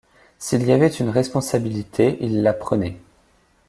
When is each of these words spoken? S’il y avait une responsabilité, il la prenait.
S’il 0.39 0.63
y 0.65 0.71
avait 0.71 0.87
une 0.91 1.09
responsabilité, 1.11 2.17
il 2.21 2.41
la 2.41 2.53
prenait. 2.55 2.97